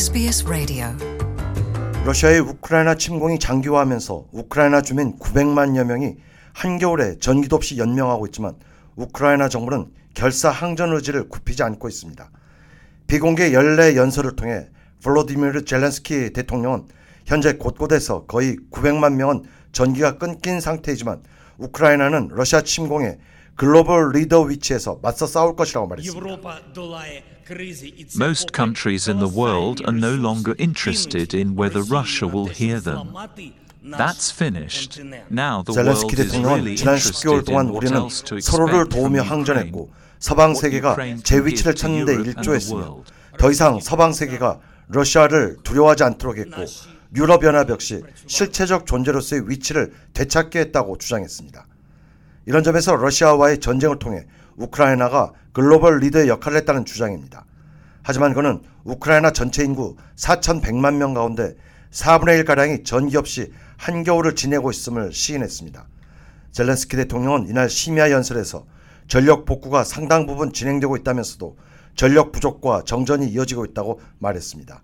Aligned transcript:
SBS 0.00 0.46
Radio. 0.46 0.86
러시아의 2.06 2.40
우크라이나 2.40 2.94
침공이 2.94 3.38
장기화하면서 3.38 4.28
우크라이나 4.32 4.80
주민 4.80 5.18
900만여 5.18 5.84
명이 5.84 6.16
한겨울에 6.54 7.18
전기도 7.18 7.56
없이 7.56 7.76
연명하고 7.76 8.24
있지만 8.28 8.54
우크라이나 8.96 9.50
정부는 9.50 9.90
결사 10.14 10.48
항전 10.48 10.94
의지를 10.94 11.28
굽히지 11.28 11.62
않고 11.62 11.86
있습니다. 11.86 12.30
비공개 13.08 13.52
연례 13.52 13.94
연설을 13.94 14.36
통해 14.36 14.68
블로디미르 15.02 15.66
젤렌스키 15.66 16.32
대통령은 16.32 16.84
현재 17.26 17.58
곳곳에서 17.58 18.24
거의 18.24 18.56
900만 18.70 19.16
명은 19.16 19.42
전기가 19.72 20.16
끊긴 20.16 20.60
상태이지만 20.60 21.22
우크라이나는 21.58 22.28
러시아 22.32 22.62
침공에 22.62 23.18
글로벌 23.56 24.12
리더 24.12 24.42
위치에서 24.42 24.98
맞서 25.02 25.26
싸울 25.26 25.54
것이라고 25.56 25.86
말했습니다. 25.86 26.26
Most 28.18 28.52
countries 28.54 29.10
in 29.10 29.18
the 29.18 29.28
world 29.28 29.82
are 29.82 29.96
no 29.96 30.14
longer 30.14 30.54
interested 30.58 31.36
in 31.36 31.56
whether 31.58 31.82
Russia 31.82 32.28
will 32.28 32.48
hear 32.48 32.80
them. 32.80 33.12
That's 33.82 34.30
finished. 34.30 35.00
Now 35.30 35.62
the 35.64 35.74
world 35.74 36.14
is 36.20 36.36
really 36.38 36.76
지난 36.76 36.96
10개월 36.96 37.40
interested 37.40 37.44
동안 37.46 37.66
in 37.66 37.72
what 37.72 37.86
우리는 37.86 37.96
else 37.96 38.22
to 38.24 38.38
서로를 38.40 38.86
expect 38.86 38.94
from 38.94 39.12
도우며 39.12 39.22
Ukraine. 39.24 39.28
항전했고 39.28 39.90
서방 40.20 40.54
세계가 40.54 40.96
제 41.24 41.44
위치를 41.44 41.74
찾는 41.74 42.04
데 42.04 42.14
일조했으며 42.14 43.02
더 43.38 43.50
이상 43.50 43.80
서방 43.80 44.12
세계가 44.12 44.60
러시아를 44.88 45.56
두려워하지 45.64 46.04
않도록 46.04 46.36
했고 46.38 46.64
유럽 47.16 47.42
연합 47.44 47.68
역시 47.70 48.02
실체적 48.26 48.86
존재로서의 48.86 49.48
위치를 49.48 49.92
되찾게 50.12 50.60
했다고 50.60 50.98
주장했습니다. 50.98 51.66
이런 52.46 52.62
점에서 52.62 52.96
러시아와의 52.96 53.58
전쟁을 53.58 53.98
통해 53.98 54.26
우크라이나가 54.56 55.32
글로벌 55.52 55.98
리더의 55.98 56.28
역할을 56.28 56.58
했다는 56.58 56.84
주장입니다. 56.84 57.44
하지만 58.02 58.34
그는 58.34 58.62
우크라이나 58.84 59.30
전체 59.32 59.64
인구 59.64 59.96
4,100만 60.16 60.94
명 60.96 61.14
가운데 61.14 61.54
4분의 61.90 62.44
1가량이 62.44 62.84
전기 62.84 63.16
없이 63.16 63.52
한겨울을 63.76 64.34
지내고 64.34 64.70
있음을 64.70 65.12
시인했습니다. 65.12 65.86
젤렌스키 66.52 66.96
대통령은 66.96 67.48
이날 67.48 67.68
심야 67.68 68.10
연설에서 68.10 68.64
전력 69.08 69.44
복구가 69.44 69.84
상당 69.84 70.26
부분 70.26 70.52
진행되고 70.52 70.96
있다면서도 70.98 71.56
전력 71.96 72.32
부족과 72.32 72.82
정전이 72.84 73.28
이어지고 73.28 73.64
있다고 73.66 74.00
말했습니다. 74.18 74.82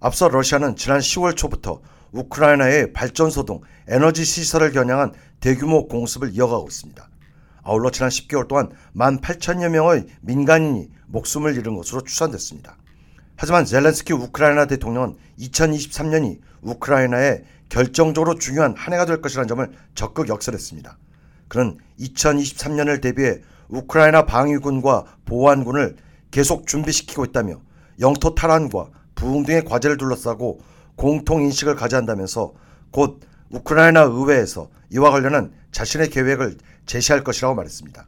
앞서 0.00 0.28
러시아는 0.28 0.76
지난 0.76 1.00
10월 1.00 1.36
초부터 1.36 1.80
우크라이나의 2.12 2.92
발전소 2.92 3.44
등 3.44 3.60
에너지 3.88 4.24
시설을 4.24 4.72
겨냥한 4.72 5.12
대규모 5.40 5.88
공습을 5.88 6.30
이어가고 6.34 6.68
있습니다. 6.68 7.08
아울러 7.62 7.90
지난 7.90 8.08
10개월 8.08 8.46
동안 8.48 8.70
1만 8.94 9.20
8천여 9.20 9.68
명의 9.70 10.06
민간인이 10.20 10.88
목숨을 11.08 11.56
잃은 11.56 11.74
것으로 11.76 12.02
추산됐습니다. 12.02 12.76
하지만 13.36 13.64
젤렌스키 13.64 14.12
우크라이나 14.12 14.66
대통령은 14.66 15.16
2023년이 15.38 16.40
우크라이나에 16.62 17.42
결정적으로 17.68 18.36
중요한 18.36 18.74
한 18.76 18.94
해가 18.94 19.04
될 19.04 19.20
것이라는 19.20 19.48
점을 19.48 19.70
적극 19.94 20.28
역설했습니다. 20.28 20.96
그는 21.48 21.78
2023년을 22.00 23.00
대비해 23.00 23.40
우크라이나 23.68 24.26
방위군과 24.26 25.04
보안군을 25.24 25.96
계속 26.30 26.66
준비시키고 26.66 27.24
있다며 27.26 27.60
영토 28.00 28.34
탈환과 28.34 28.90
부흥 29.18 29.42
등의 29.42 29.64
과제를 29.64 29.96
둘러싸고 29.96 30.60
공통 30.94 31.42
인식을 31.42 31.74
가져야 31.74 31.98
한다면서 31.98 32.54
곧 32.92 33.20
우크라이나 33.50 34.02
의회에서 34.02 34.70
이와 34.90 35.10
관련한 35.10 35.52
자신의 35.72 36.10
계획을 36.10 36.56
제시할 36.86 37.24
것이라고 37.24 37.54
말했습니다. 37.54 38.06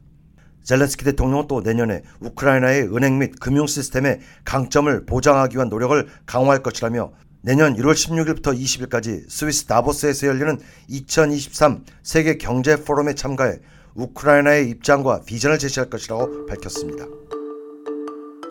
젤렌스키 0.62 1.05
대통령은 1.05 1.48
또 1.48 1.61
내년에 1.62 2.03
우크라이나의 2.20 2.94
은행 2.94 3.19
및 3.19 3.38
금융 3.41 3.66
시스템의 3.66 4.20
강점을 4.44 5.05
보장하기 5.06 5.56
위한 5.56 5.69
노력을 5.69 6.06
강화할 6.27 6.62
것이라며 6.62 7.12
내년 7.42 7.75
1월 7.75 7.94
16일부터 7.94 8.56
20일까지 8.56 9.28
스위스 9.28 9.64
다보스에서 9.64 10.26
열리는 10.28 10.59
2023 10.88 11.84
세계 12.03 12.37
경제 12.37 12.76
포럼에 12.76 13.15
참가해 13.15 13.59
우크라이나의 13.94 14.69
입장과 14.70 15.22
비전을 15.26 15.59
제시할 15.59 15.91
것이라고 15.91 16.47
밝혔습니다. 16.47 17.06